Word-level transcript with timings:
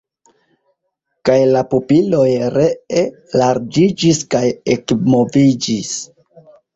Kaj 1.29 1.33
la 1.49 1.59
pupiloj 1.73 2.23
ree 2.55 3.01
larĝiĝis 3.41 4.23
kaj 4.37 4.41
ekmoviĝis. 4.77 5.93